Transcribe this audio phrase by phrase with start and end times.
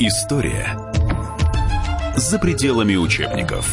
[0.00, 0.76] История
[2.16, 3.72] за пределами учебников.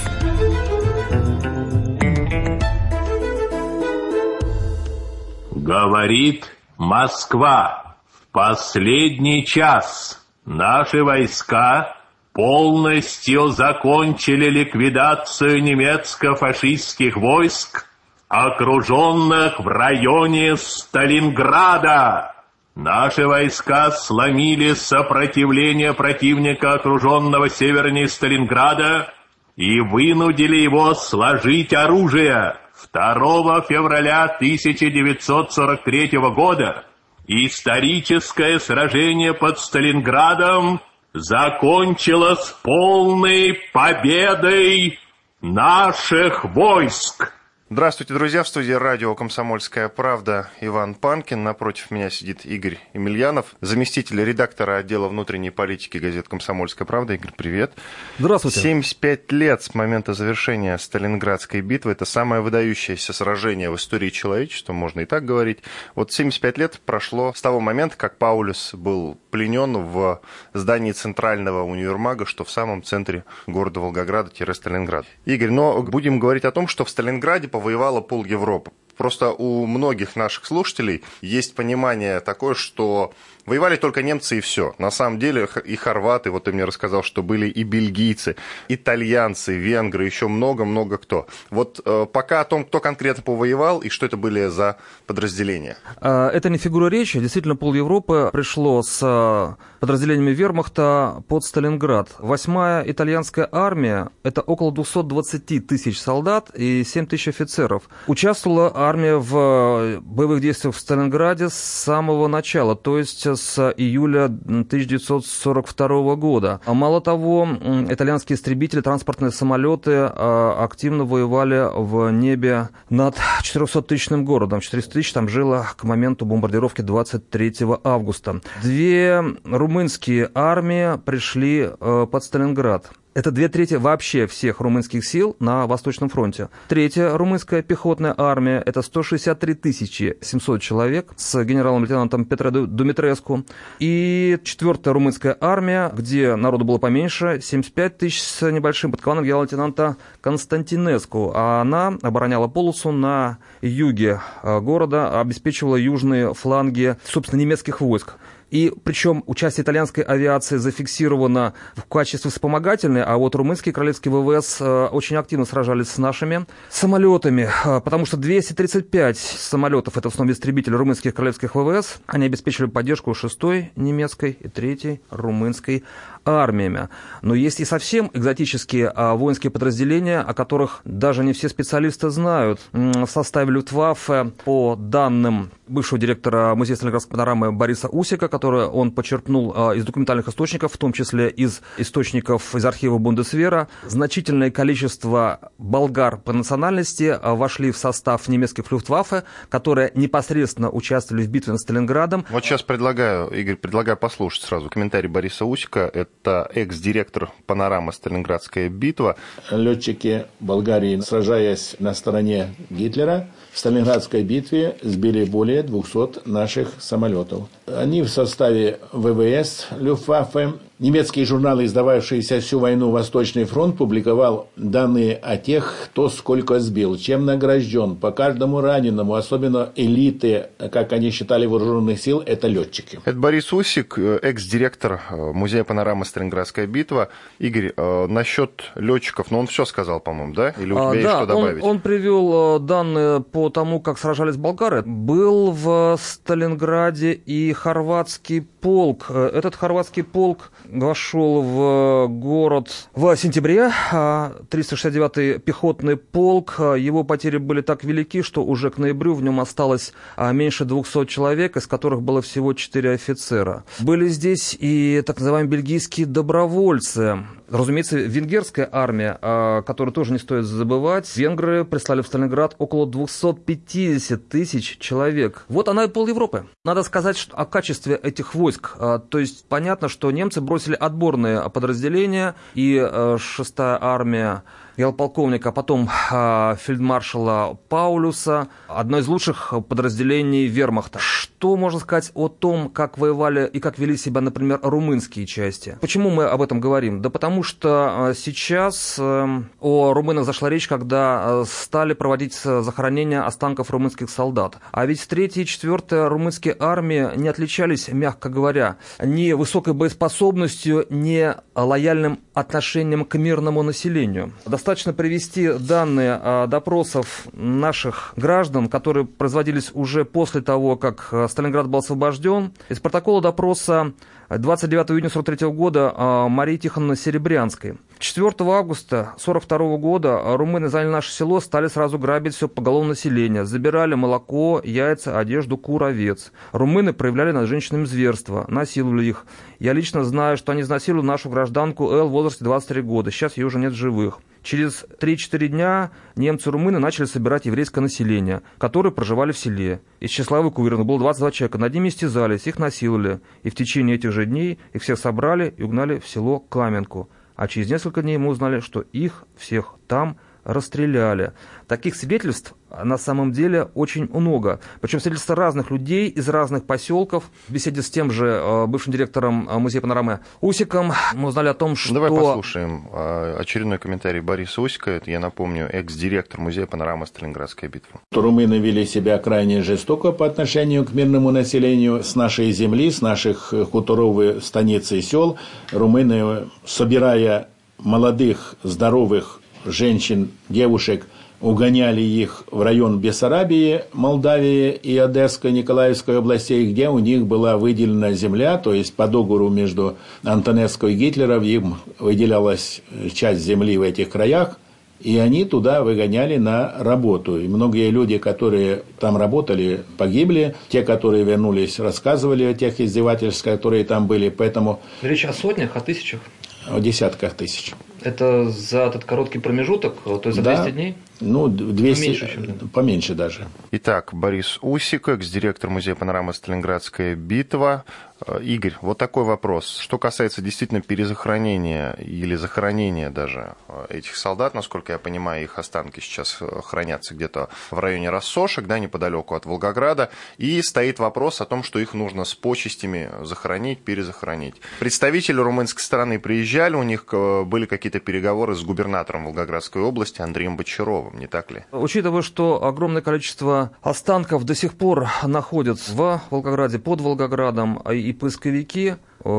[5.51, 6.45] Говорит
[6.77, 7.95] Москва.
[8.13, 11.97] В последний час наши войска
[12.33, 17.87] полностью закончили ликвидацию немецко-фашистских войск,
[18.27, 22.30] окруженных в районе Сталинграда.
[22.75, 29.13] Наши войска сломили сопротивление противника, окруженного севернее Сталинграда,
[29.57, 32.55] и вынудили его сложить оружие.
[32.93, 36.85] 2 февраля 1943 года
[37.27, 40.79] историческое сражение под Сталинградом
[41.13, 44.97] закончилось полной победой
[45.41, 47.33] наших войск.
[47.73, 48.43] Здравствуйте, друзья.
[48.43, 51.41] В студии радио «Комсомольская правда» Иван Панкин.
[51.41, 57.13] Напротив меня сидит Игорь Емельянов, заместитель редактора отдела внутренней политики газет «Комсомольская правда».
[57.13, 57.71] Игорь, привет.
[58.19, 58.59] Здравствуйте.
[58.59, 61.93] 75 лет с момента завершения Сталинградской битвы.
[61.93, 65.59] Это самое выдающееся сражение в истории человечества, можно и так говорить.
[65.95, 70.19] Вот 75 лет прошло с того момента, как Паулюс был пленен в
[70.53, 75.05] здании Центрального универмага, что в самом центре города Волгограда-Сталинград.
[75.23, 78.71] Игорь, но будем говорить о том, что в Сталинграде по повоевала пол Европы.
[78.97, 83.13] Просто у многих наших слушателей есть понимание такое, что
[83.45, 84.73] воевали только немцы и все.
[84.77, 88.35] На самом деле и хорваты, вот ты мне рассказал, что были и бельгийцы,
[88.67, 91.27] итальянцы, венгры, еще много-много кто.
[91.49, 95.77] Вот э, пока о том, кто конкретно повоевал и что это были за подразделения.
[95.97, 97.19] А, это не фигура речи.
[97.19, 102.09] Действительно, пол Европы пришло с э, подразделениями вермахта под Сталинград.
[102.19, 107.83] Восьмая итальянская армия– это около 220 тысяч солдат и 7 тысяч офицеров.
[108.07, 114.25] Участвовала армия в э, боевых действиях в Сталинграде с самого начала, то есть с июля
[114.25, 116.61] 1942 года.
[116.65, 117.47] А мало того,
[117.89, 124.61] итальянские истребители, транспортные самолеты э, активно воевали в небе над 400-тысячным городом.
[124.61, 127.53] 400 тысяч там жило к моменту бомбардировки 23
[127.83, 128.41] августа.
[128.61, 132.91] Две румынские армии пришли э, под Сталинград.
[133.13, 136.47] Это две трети вообще всех румынских сил на Восточном фронте.
[136.69, 143.43] Третья румынская пехотная армия– это 163 700 человек с генералом-лейтенантом Петро Думитреску.
[143.79, 149.97] И четвертая румынская армия, где народу было поменьше, 75 тысяч с небольшим под командой генерала-лейтенанта
[150.21, 151.33] Константинеску.
[151.35, 158.15] А она обороняла полосу на юге э, города, обеспечивала южные фланги, собственно, немецких войск.
[158.51, 164.85] И причем участие итальянской авиации зафиксировано в качестве вспомогательной, а вот румынские королевские ВВС э,
[164.91, 170.75] очень активно сражались с нашими самолетами, э, потому что 235 самолетов, это в основном истребители
[170.75, 175.85] румынских королевских ВВС, они обеспечивали поддержку 6-й немецкой и 3-й румынской
[176.25, 176.89] армиями.
[177.21, 182.59] Но есть и совсем экзотические а, воинские подразделения, о которых даже не все специалисты знают.
[182.71, 189.53] В составе Люфтваффе, по данным бывшего директора музея Сталинградской панорамы Бориса Усика, который он почерпнул
[189.55, 193.67] а, из документальных источников, в том числе из источников из архива Бундесвера.
[193.87, 201.29] Значительное количество болгар по национальности а, вошли в состав немецких люфтваффе, которые непосредственно участвовали в
[201.29, 202.25] битве над Сталинградом.
[202.29, 205.89] Вот сейчас предлагаю, Игорь, предлагаю послушать сразу комментарий Бориса Усика.
[205.93, 209.15] Это экс-директор панорамы «Сталинградская битва».
[209.49, 217.49] Летчики Болгарии, сражаясь на стороне Гитлера, в Сталинградской битве сбили более 200 наших самолетов.
[217.65, 225.37] Они в составе ВВС Люфтваффе Немецкие журналы, издававшиеся всю войну «Восточный фронт», публиковал данные о
[225.37, 227.97] тех, кто сколько сбил, чем награжден.
[227.97, 232.99] По каждому раненому, особенно элиты, как они считали, вооруженных сил, это летчики.
[233.05, 237.09] Это Борис Усик, экс-директор э, музея панорамы «Сталинградская битва».
[237.37, 240.55] Игорь, э, насчет летчиков, ну он все сказал, по-моему, да?
[240.57, 241.63] Или у тебя а, есть да, что добавить?
[241.63, 244.81] Он, он привел э, данные по тому, как сражались болгары.
[244.81, 249.11] Был в Сталинграде и хорватский полк.
[249.11, 253.71] Этот хорватский полк вошел в город в сентябре.
[253.91, 256.55] 369-й а, пехотный полк.
[256.59, 261.05] Его потери были так велики, что уже к ноябрю в нем осталось а, меньше 200
[261.05, 263.63] человек, из которых было всего 4 офицера.
[263.79, 267.19] Были здесь и так называемые бельгийские добровольцы.
[267.51, 274.29] Разумеется, венгерская армия, а, которую тоже не стоит забывать, венгры прислали в Сталинград около 250
[274.29, 275.45] тысяч человек.
[275.49, 276.45] Вот она и пол Европы.
[276.63, 278.77] Надо сказать что о качестве этих войск.
[278.77, 284.43] То есть понятно, что немцы бросили отборные подразделения, и 6-я э, армия
[284.81, 290.97] генерал-полковника, а потом э, фельдмаршала Паулюса, одно из лучших подразделений вермахта.
[290.99, 295.77] Что можно сказать о том, как воевали и как вели себя, например, румынские части?
[295.81, 297.01] Почему мы об этом говорим?
[297.03, 304.09] Да потому что сейчас э, о румынах зашла речь, когда стали проводить захоронения останков румынских
[304.09, 304.57] солдат.
[304.71, 311.35] А ведь третья и четвертая румынские армии не отличались, мягко говоря, ни высокой боеспособностью, ни
[311.53, 314.33] лояльным отношением к мирному населению.
[314.45, 321.79] Достаточно привести данные допросов наших граждан, которые производились уже после того, как э, Сталинград был
[321.79, 322.53] освобожден.
[322.69, 323.93] Из протокола допроса
[324.29, 327.77] 29 июня 1943 года а, Марии Тихоновны Серебрянской.
[328.01, 333.45] 4 августа 1942 года румыны заняли наше село, стали сразу грабить все поголовное население.
[333.45, 336.31] Забирали молоко, яйца, одежду, кур, овец.
[336.51, 339.25] Румыны проявляли над женщинами зверство, насиловали их.
[339.59, 343.11] Я лично знаю, что они изнасиловали нашу гражданку Эл в возрасте 23 года.
[343.11, 344.19] Сейчас ее уже нет живых.
[344.41, 349.81] Через 3-4 дня немцы-румыны начали собирать еврейское население, которые проживали в селе.
[349.99, 351.59] Из числа эвакуированных было 22 человека.
[351.59, 353.21] Над ними истязались, их насиловали.
[353.43, 357.07] И в течение этих же дней их всех собрали и угнали в село Каменку.
[357.41, 361.33] А через несколько дней мы узнали, что их всех там расстреляли.
[361.67, 362.53] Таких свидетельств
[362.83, 364.59] на самом деле очень много.
[364.79, 367.25] Причем свидетельства разных людей из разных поселков.
[367.47, 371.53] В беседе с тем же э, бывшим директором э, музея панорамы Усиком мы узнали о
[371.53, 371.93] том, что...
[371.93, 374.91] Давай послушаем э, очередной комментарий Бориса Усика.
[374.91, 378.01] Это, я напомню, экс-директор музея панорамы Сталинградская битва.
[378.11, 383.53] Румыны вели себя крайне жестоко по отношению к мирному населению с нашей земли, с наших
[383.71, 385.37] хуторов, станиц и сел.
[385.71, 391.05] Румыны, собирая молодых, здоровых женщин, девушек–
[391.41, 398.13] угоняли их в район Бессарабии, Молдавии и Одесской, Николаевской областей, где у них была выделена
[398.13, 402.81] земля, то есть по договору между Антонеско и Гитлером им выделялась
[403.13, 404.59] часть земли в этих краях,
[404.99, 407.39] и они туда выгоняли на работу.
[407.39, 410.55] И многие люди, которые там работали, погибли.
[410.69, 414.29] Те, которые вернулись, рассказывали о тех издевательствах, которые там были.
[414.29, 414.79] Поэтому...
[415.01, 416.19] Речь о сотнях, о тысячах?
[416.67, 417.73] О десятках тысяч.
[418.01, 420.71] Это за этот короткий промежуток, то есть за 200 да.
[420.71, 420.95] дней?
[421.19, 422.69] Ну, 200, поменьше, чем...
[422.69, 423.47] поменьше даже.
[423.71, 427.85] Итак, Борис Усик, экс-директор музея панорамы «Сталинградская битва».
[428.25, 429.77] Э, Игорь, вот такой вопрос.
[429.77, 435.99] Что касается действительно перезахоронения или захоронения даже э, этих солдат, насколько я понимаю, их останки
[435.99, 441.45] сейчас э, хранятся где-то в районе Рассошек, да, неподалеку от Волгограда, и стоит вопрос о
[441.45, 444.55] том, что их нужно с почестями захоронить, перезахоронить.
[444.79, 451.19] Представители румынской стороны приезжали, у них были какие-то переговоры с губернатором Волгоградской области Андреем Бочаровым,
[451.19, 451.65] не так ли?
[451.71, 458.13] Учитывая, что огромное количество останков до сих пор находятся в Волгограде, под Волгоградом, и и
[458.13, 458.95] поисковики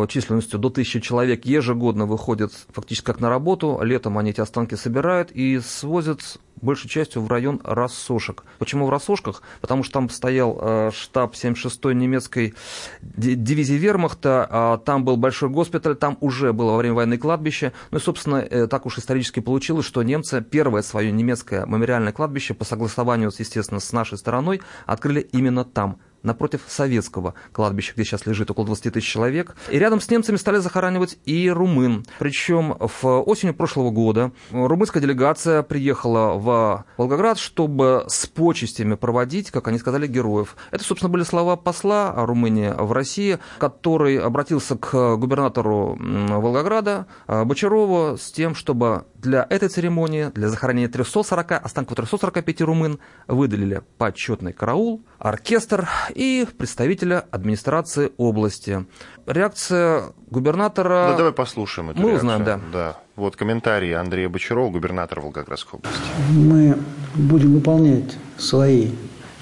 [0.09, 3.81] численностью до тысячи человек ежегодно выходят фактически как на работу.
[3.83, 6.21] Летом они эти останки собирают и свозят
[6.63, 8.45] большей частью в район Рассошек.
[8.59, 9.43] Почему в Рассошках?
[9.61, 12.55] Потому что там стоял э, штаб 76-й немецкой
[13.03, 17.73] дивизии вермахта, а там был большой госпиталь, там уже было во время войны кладбище.
[17.91, 22.55] Ну и, собственно, э, так уж исторически получилось, что немцы первое свое немецкое мемориальное кладбище
[22.55, 28.51] по согласованию, естественно, с нашей стороной открыли именно там напротив советского кладбища, где сейчас лежит
[28.51, 29.57] около 20 тысяч человек.
[29.71, 32.05] И рядом с немцами стали захоранивать и румын.
[32.19, 39.69] Причем в осенью прошлого года румынская делегация приехала в Волгоград, чтобы с почестями проводить, как
[39.69, 40.57] они сказали, героев.
[40.71, 48.31] Это, собственно, были слова посла Румынии в России, который обратился к губернатору Волгограда Бочарову с
[48.33, 52.99] тем, чтобы для этой церемонии, для захоронения 340, останков 345 румын,
[53.29, 58.85] выделили почетный караул, оркестр и представителя администрации области.
[59.27, 61.09] Реакция губернатора...
[61.13, 62.31] Ну, давай послушаем эту Мы реакцию.
[62.31, 62.61] узнаем, да.
[62.73, 62.97] да.
[63.15, 66.03] Вот комментарий Андрея Бочарова, губернатора Волгоградской области.
[66.31, 66.77] Мы
[67.15, 68.91] будем выполнять свои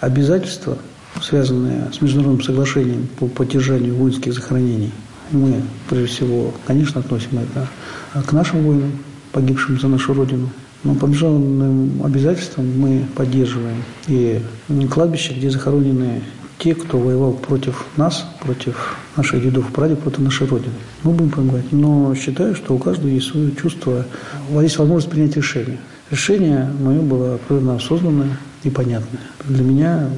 [0.00, 0.76] обязательства,
[1.22, 4.92] связанные с международным соглашением по поддержанию воинских захоронений.
[5.30, 7.68] Мы, прежде всего, конечно, относим это
[8.26, 8.92] к нашим воинам,
[9.32, 10.48] погибшим за нашу Родину.
[10.82, 14.40] Но по международным обязательствам мы поддерживаем и
[14.90, 16.22] кладбище, где захоронены
[16.58, 20.74] те, кто воевал против нас, против наших дедов прадедов, против нашей Родины.
[21.02, 21.72] Мы будем помогать.
[21.72, 24.04] Но считаю, что у каждого есть свое чувство,
[24.50, 25.78] есть возможность принять решение.
[26.10, 29.22] Решение мое было абсолютно осознанное и понятное.
[29.46, 30.10] Для меня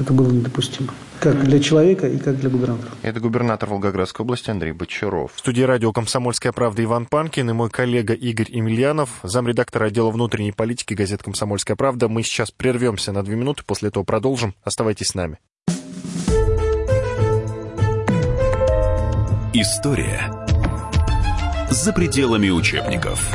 [0.00, 0.92] это было недопустимо.
[1.20, 2.90] Как для человека и как для губернатора.
[3.02, 5.32] Это губернатор Волгоградской области Андрей Бочаров.
[5.34, 10.52] В студии радио «Комсомольская правда» Иван Панкин и мой коллега Игорь Емельянов, замредактора отдела внутренней
[10.52, 12.08] политики газет «Комсомольская правда».
[12.08, 14.54] Мы сейчас прервемся на две минуты, после этого продолжим.
[14.62, 15.38] Оставайтесь с нами.
[19.54, 20.30] История
[21.70, 23.34] за пределами учебников.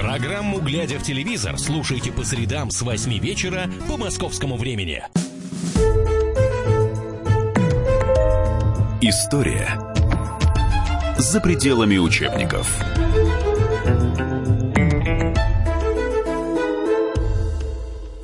[0.00, 5.04] Программу «Глядя в телевизор» слушайте по средам с 8 вечера по московскому времени.
[9.02, 9.78] История
[11.18, 12.82] за пределами учебников.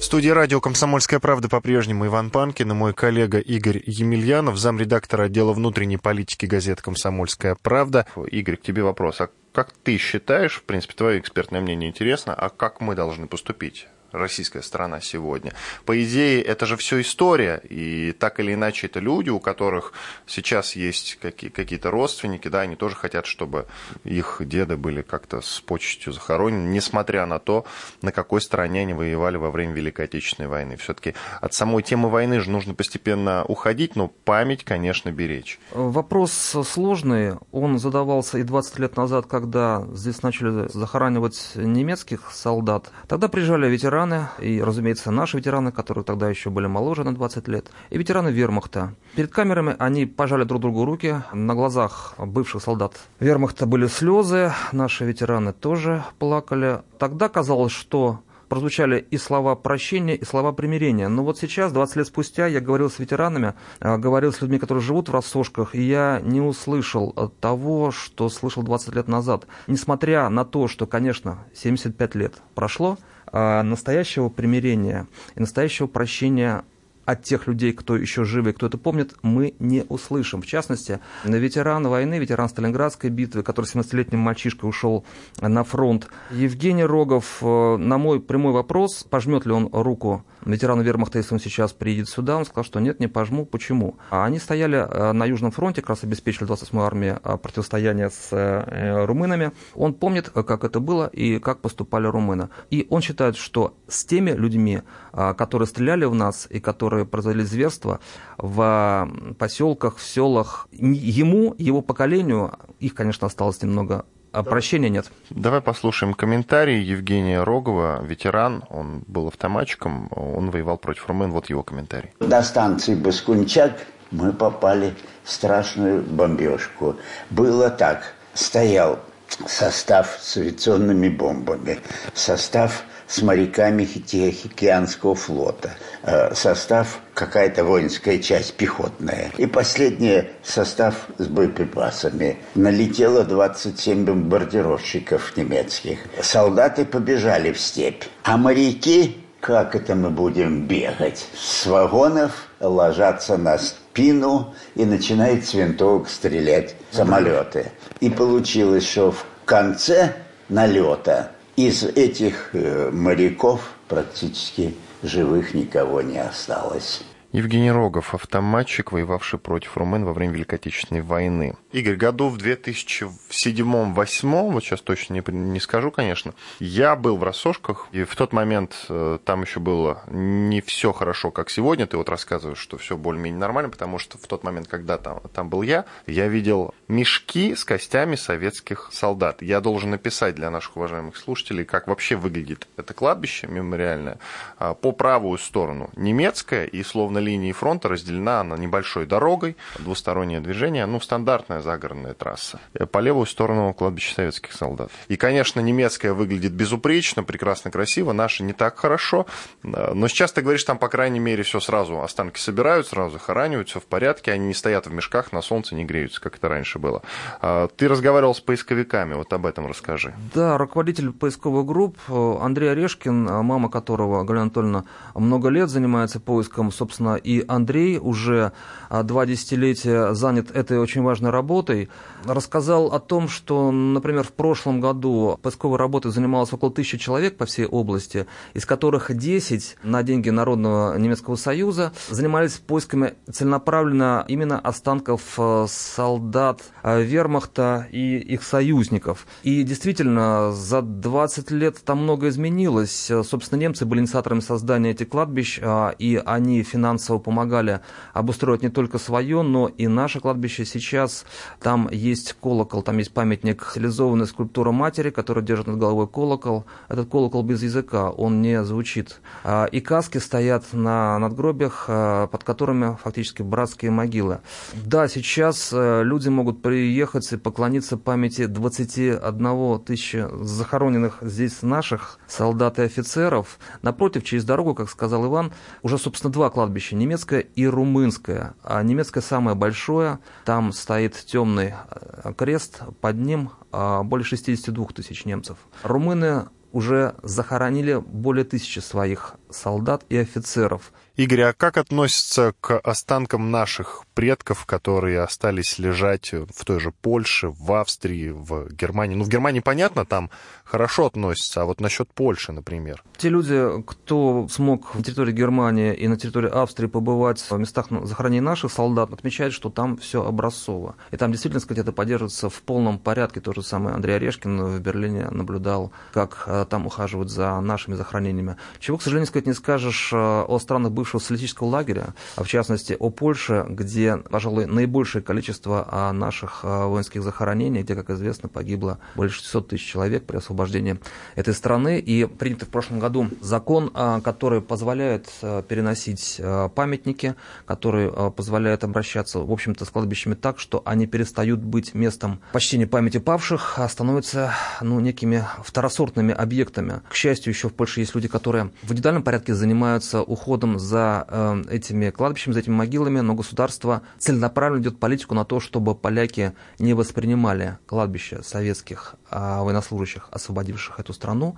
[0.07, 5.97] Студии радио «Комсомольская правда» по-прежнему Иван Панкин и мой коллега Игорь Емельянов, замредактора отдела внутренней
[5.97, 8.07] политики газеты «Комсомольская правда».
[8.31, 9.21] Игорь, к тебе вопрос.
[9.21, 13.89] А как ты считаешь, в принципе, твое экспертное мнение интересно, а как мы должны поступить?
[14.17, 15.53] Российская страна сегодня.
[15.85, 19.93] По идее, это же все история, и так или иначе это люди, у которых
[20.27, 23.67] сейчас есть какие- какие-то родственники, да, они тоже хотят, чтобы
[24.05, 27.65] их деды были как-то с почестью захоронены, несмотря на то,
[28.03, 30.77] на какой стороне они воевали во время Великой Отечественной войны.
[30.77, 35.59] Все-таки от самой темы войны же нужно постепенно уходить, но память, конечно, беречь.
[35.73, 37.35] Вопрос сложный.
[37.53, 42.91] Он задавался и 20 лет назад, когда здесь начали захоранивать немецких солдат.
[43.09, 44.06] Тогда приезжали ветераны,
[44.41, 48.95] и, разумеется, наши ветераны, которые тогда еще были моложе на 20 лет, и ветераны вермахта.
[49.15, 51.23] Перед камерами они пожали друг другу руки.
[51.33, 56.83] На глазах бывших солдат вермахта были слезы, наши ветераны тоже плакали.
[56.99, 61.09] Тогда казалось, что прозвучали и слова прощения, и слова примирения.
[61.09, 64.83] Но вот сейчас, 20 лет спустя, я говорил с ветеранами, а, говорил с людьми, которые
[64.83, 69.47] живут в рассошках, и я не услышал того, что слышал 20 лет назад.
[69.67, 72.99] Несмотря на то, что, конечно, 75 лет прошло,
[73.33, 76.65] настоящего примирения и настоящего прощения
[77.07, 80.43] от тех людей, кто еще живы, кто это помнит, мы не услышим.
[80.43, 85.05] В частности, ветеран войны, ветеран Сталинградской битвы, который 17-летним мальчишкой ушел
[85.41, 91.19] на фронт, Евгений Рогов, э, на мой прямой вопрос, пожмет ли он руку ветерану вермахта,
[91.19, 93.47] если он сейчас приедет сюда, он сказал, что нет, не пожму.
[93.47, 93.97] Почему?
[94.11, 99.07] А они стояли э, на Южном фронте, как раз обеспечили 28-ю армию э, противостояние с
[99.07, 99.53] румынами.
[99.75, 102.49] Он помнит, как это было и как поступали румыны.
[102.71, 104.83] И он считает, что с теми людьми,
[105.13, 108.01] которые стреляли в нас и которые производили зверства
[108.39, 115.11] в поселках, в селах, ему, его поколению, их, конечно, осталось немного а прощения нет.
[115.31, 121.63] Давай послушаем комментарий Евгения Рогова, ветеран, он был автоматчиком, он воевал против румын, вот его
[121.63, 122.11] комментарий.
[122.21, 123.73] До станции Баскунчак
[124.11, 124.93] мы попали
[125.25, 126.97] в страшную бомбежку.
[127.31, 128.99] Было так, стоял
[129.47, 131.79] состав с авиационными бомбами,
[132.15, 135.71] состав с моряками Тихоокеанского флота,
[136.03, 139.31] э, состав какая-то воинская часть пехотная.
[139.37, 142.39] И последний состав с боеприпасами.
[142.55, 145.99] Налетело 27 бомбардировщиков немецких.
[146.21, 148.05] Солдаты побежали в степь.
[148.25, 151.27] А моряки, как это мы будем бегать?
[151.39, 157.71] С вагонов ложатся на спину и начинают с винтовок стрелять самолеты.
[158.01, 160.15] И получилось, что в конце
[160.49, 167.03] налета из этих э, моряков практически живых никого не осталось.
[167.37, 171.55] Евгений Рогов, автоматчик, воевавший против румын во время Великой Отечественной войны.
[171.71, 177.89] Игорь, году в 2007-2008, вот сейчас точно не, не скажу, конечно, я был в Рассошках,
[177.93, 181.87] и в тот момент э, там еще было не все хорошо, как сегодня.
[181.87, 185.51] Ты вот рассказываешь, что все более-менее нормально, потому что в тот момент, когда там, там
[185.51, 189.43] был я, я видел мешки с костями советских солдат.
[189.43, 194.21] Я должен написать для наших уважаемых слушателей, как вообще выглядит это кладбище мемориальное.
[194.59, 200.87] А, по правую сторону немецкое, и словно линии фронта разделена она небольшой дорогой, двустороннее движение,
[200.87, 202.61] ну, стандартная загородная трасса.
[202.75, 204.91] Э, по левую сторону кладбище советских солдат.
[205.09, 209.27] И, конечно, немецкая выглядит безупречно, прекрасно, красиво, наша не так хорошо.
[209.63, 213.69] Э, но сейчас ты говоришь, там, по крайней мере, все сразу, останки собирают, сразу захоранивают,
[213.69, 216.79] все в порядке, они не стоят в мешках, на солнце не греются, как это раньше
[216.79, 217.03] было.
[217.41, 220.15] А, ты разговаривал с поисковиками, вот об этом расскажи.
[220.35, 227.06] Да, руководитель поисковых групп Андрей Орешкин, мама которого, Галина Анатольевна, много лет занимается поиском, собственно,
[227.07, 228.53] собственно, и Андрей уже
[228.89, 231.89] а, два десятилетия занят этой очень важной работой.
[232.25, 237.47] Рассказал о том, что, например, в прошлом году поисковой работой занималось около тысячи человек по
[237.47, 245.21] всей области, из которых 10 на деньги Народного немецкого союза занимались поисками целенаправленно именно останков
[245.39, 249.27] э, солдат э, вермахта и их союзников.
[249.43, 253.11] И действительно, за 20 лет там много изменилось.
[253.25, 257.81] Собственно, немцы были инициаторами создания этих кладбищ, а, и они финансово помогали
[258.13, 261.25] обустроить не только свое, но и наше кладбище сейчас.
[261.61, 266.65] Там есть колокол, там есть памятник, стилизованная скульптура матери, которая держит над головой колокол.
[266.89, 269.21] Этот колокол без языка, он не звучит.
[269.45, 274.41] А, и каски стоят на надгробиях, а, под которыми фактически братские могилы.
[274.85, 282.79] Да, сейчас э, люди могут приехать и поклониться памяти 21 тысячи захороненных здесь наших солдат
[282.79, 283.59] и офицеров.
[283.83, 288.55] Напротив, через дорогу, как сказал Иван, уже, собственно, два кладбища, немецкое и румынское.
[288.63, 295.25] А немецкое самое большое, там стоит темный э, крест, под ним а, более 62 тысяч
[295.25, 295.59] немцев.
[295.83, 300.93] Румыны уже захоронили более тысячи своих солдат и офицеров.
[301.17, 307.49] Игорь, а как относится к останкам наших предков, которые остались лежать в той же Польше,
[307.49, 309.17] в Австрии, в Германии?
[309.17, 310.29] Ну, в Германии, понятно, там
[310.63, 313.03] хорошо относятся, а вот насчет Польши, например?
[313.17, 318.43] Те люди, кто смог на территории Германии и на территории Австрии побывать в местах захоронения
[318.43, 320.97] наших солдат, отмечают, что там все образцово.
[321.13, 323.41] И там действительно, сказать, это поддерживается в полном порядке.
[323.41, 328.57] То же самое Андрей Орешкин в Берлине наблюдал, как э, там ухаживают за нашими захоронениями.
[328.81, 332.97] Чего, к сожалению, сказать не скажешь э, о странах бывшего социалистического лагеря, а в частности
[332.99, 338.99] о Польше, где, пожалуй, наибольшее количество а, наших а, воинских захоронений, где, как известно, погибло
[339.15, 340.99] более 600 тысяч человек при освобождении
[341.35, 341.99] этой страны.
[341.99, 345.29] И принят в прошлом году закон, а, который позволяет
[345.69, 346.41] переносить
[346.75, 347.35] памятники,
[347.67, 353.19] который позволяет обращаться, в общем-то, с кладбищами так, что они перестают быть местом почтения памяти
[353.19, 357.03] павших, а становятся ну, некими второсортными объектами.
[357.09, 361.27] К счастью, еще в Польше есть люди, которые в индивидуальном порядке занимаются уходом за за
[361.29, 366.53] э, этими кладбищами, за этими могилами, но государство целенаправленно идет политику на то, чтобы поляки
[366.79, 371.57] не воспринимали кладбища советских э, военнослужащих, освободивших эту страну,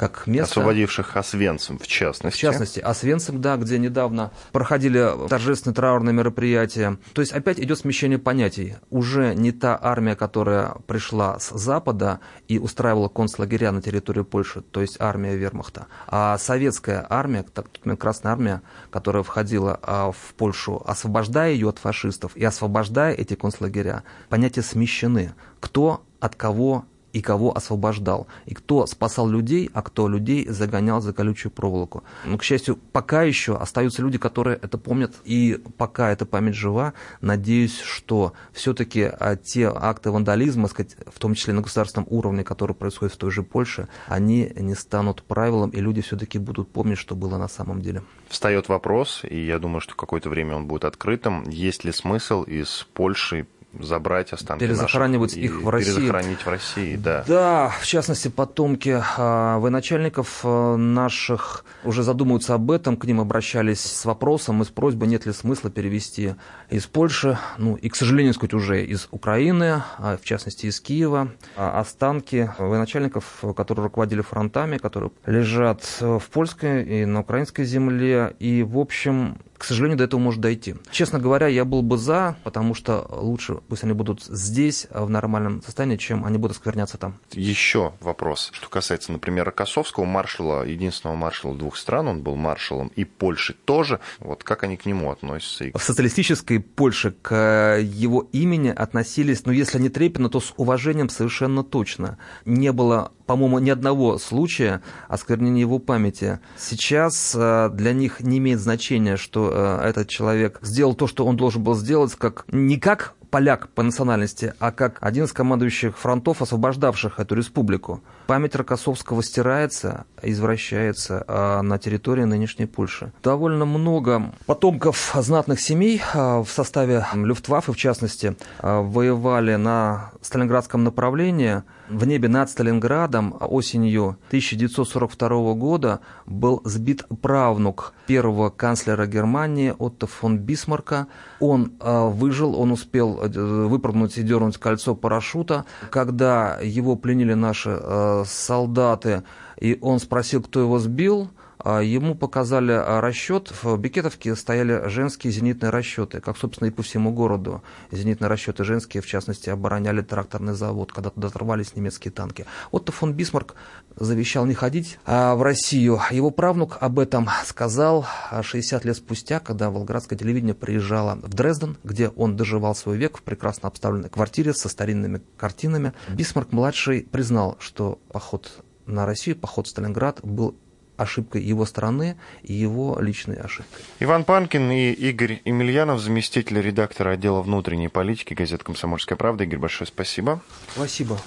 [0.00, 0.60] как место...
[0.60, 2.38] Освободивших Освенцим, в частности.
[2.38, 6.96] В частности, Освенцим, да, где недавно проходили торжественные траурные мероприятия.
[7.12, 8.76] То есть опять идет смещение понятий.
[8.88, 14.80] Уже не та армия, которая пришла с Запада и устраивала концлагеря на территории Польши, то
[14.80, 17.66] есть армия вермахта, а советская армия, так,
[17.98, 24.04] Красная армия, которая входила а, в Польшу, освобождая ее от фашистов и освобождая эти концлагеря,
[24.30, 25.34] понятия смещены.
[25.60, 31.12] Кто от кого и кого освобождал, и кто спасал людей, а кто людей загонял за
[31.12, 32.02] колючую проволоку.
[32.24, 36.94] Но, к счастью, пока еще остаются люди, которые это помнят, и пока эта память жива,
[37.20, 42.74] надеюсь, что все-таки а, те акты вандализма, сказать, в том числе на государственном уровне, которые
[42.74, 47.14] происходят в той же Польше, они не станут правилом, и люди все-таки будут помнить, что
[47.14, 48.02] было на самом деле.
[48.28, 52.86] Встает вопрос, и я думаю, что какое-то время он будет открытым, есть ли смысл из
[52.94, 53.46] Польши
[53.78, 55.94] забрать останки Перезахоранивать наших их в России.
[55.94, 57.24] Перезахоронить в России, да.
[57.26, 63.80] Да, в частности, потомки а, военачальников а, наших уже задумываются об этом, к ним обращались
[63.80, 66.34] с вопросом и с просьбой, нет ли смысла перевести
[66.68, 71.30] из Польши, ну и, к сожалению, сказать, уже из Украины, а, в частности, из Киева,
[71.56, 78.78] останки военачальников, которые руководили фронтами, которые лежат в польской и на украинской земле, и, в
[78.78, 80.74] общем, к сожалению, до этого может дойти.
[80.90, 85.62] Честно говоря, я был бы за, потому что лучше пусть они будут здесь в нормальном
[85.62, 87.18] состоянии, чем они будут скверняться там.
[87.32, 93.04] Еще вопрос, что касается, например, Рокоссовского маршала, единственного маршала двух стран, он был маршалом и
[93.04, 94.00] Польши тоже.
[94.18, 95.66] Вот как они к нему относятся?
[95.74, 101.62] В социалистической Польше к его имени относились, ну, если не трепетно, то с уважением совершенно
[101.62, 102.16] точно.
[102.46, 106.40] Не было по-моему, ни одного случая осквернения его памяти.
[106.58, 111.36] Сейчас э, для них не имеет значения, что э, этот человек сделал то, что он
[111.36, 116.42] должен был сделать, как не как поляк по национальности, а как один из командующих фронтов,
[116.42, 118.02] освобождавших эту республику.
[118.26, 123.12] Память Рокоссовского стирается, извращается а на территории нынешней Польши.
[123.22, 130.84] Довольно много потомков знатных семей а, в составе Люфтваффе, в частности, а, воевали на Сталинградском
[130.84, 131.62] направлении.
[131.88, 140.38] В небе над Сталинградом осенью 1942 года был сбит правнук первого канцлера Германии Отто фон
[140.38, 141.08] Бисмарка.
[141.40, 145.64] Он выжил, он успел Э, выпрыгнуть и дернуть кольцо парашюта.
[145.90, 149.22] Когда его пленили наши э, солдаты,
[149.60, 151.30] и он спросил, кто его сбил,
[151.64, 153.52] ему показали расчет.
[153.62, 157.62] В Бекетовке стояли женские зенитные расчеты, как, собственно, и по всему городу.
[157.90, 162.46] Зенитные расчеты женские, в частности, обороняли тракторный завод, когда туда оторвались немецкие танки.
[162.70, 163.54] Отто фон Бисмарк
[163.96, 166.00] завещал не ходить а в Россию.
[166.10, 168.06] Его правнук об этом сказал
[168.42, 173.22] 60 лет спустя, когда Волгоградское телевидение приезжало в Дрезден, где он доживал свой век в
[173.22, 175.92] прекрасно обставленной квартире со старинными картинами.
[176.08, 178.50] Бисмарк-младший признал, что поход
[178.86, 180.56] на Россию, поход в Сталинград был
[181.00, 183.82] ошибкой его стороны и его личной ошибкой.
[184.00, 189.44] Иван Панкин и Игорь Емельянов, заместитель редактора отдела внутренней политики газеты «Комсомольская правда».
[189.44, 190.40] Игорь, большое спасибо.
[190.74, 191.18] Спасибо.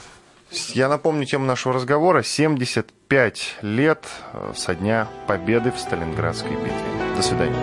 [0.74, 2.22] Я напомню тему нашего разговора.
[2.24, 7.16] 75 лет э, со дня победы в Сталинградской битве.
[7.16, 7.56] До свидания.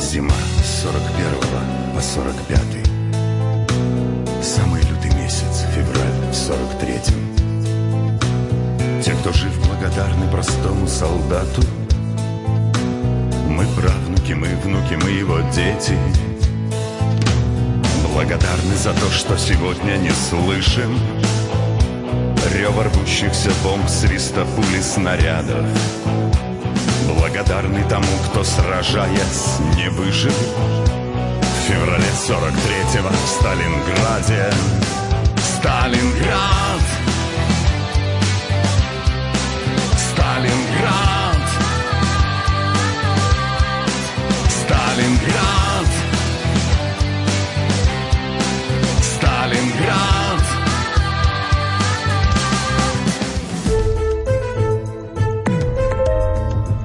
[0.00, 2.58] Зима с 41 по 45.
[4.42, 7.32] Самый лютый месяц, февраль в 43-м.
[9.02, 11.60] Те, кто жив, благодарны простому солдату.
[13.48, 15.98] Мы правнуки, мы внуки, мы его дети.
[18.06, 20.96] Благодарны за то, что сегодня не слышим
[22.54, 25.66] Рева рвущихся бомб, свиста пули снарядов
[27.08, 30.32] Благодарны тому, кто, сражаясь, не выжил
[31.40, 34.52] В феврале 43-го в Сталинграде
[35.38, 36.71] Сталинград
[40.72, 41.48] Сталинград.
[44.48, 45.90] Сталинград.
[49.02, 50.42] Сталинград.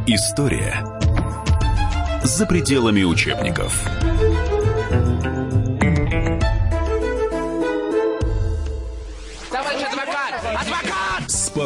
[0.08, 0.84] История
[2.24, 3.88] за пределами учебников.